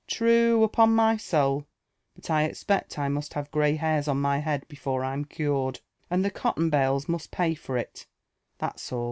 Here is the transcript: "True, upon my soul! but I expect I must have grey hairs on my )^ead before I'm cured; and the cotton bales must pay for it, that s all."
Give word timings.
"True, 0.17 0.63
upon 0.63 0.95
my 0.95 1.15
soul! 1.15 1.67
but 2.15 2.31
I 2.31 2.45
expect 2.45 2.97
I 2.97 3.07
must 3.07 3.35
have 3.35 3.51
grey 3.51 3.75
hairs 3.75 4.07
on 4.07 4.19
my 4.19 4.41
)^ead 4.41 4.67
before 4.67 5.03
I'm 5.05 5.25
cured; 5.25 5.79
and 6.09 6.25
the 6.25 6.31
cotton 6.31 6.71
bales 6.71 7.07
must 7.07 7.29
pay 7.29 7.53
for 7.53 7.77
it, 7.77 8.07
that 8.57 8.77
s 8.77 8.91
all." 8.91 8.99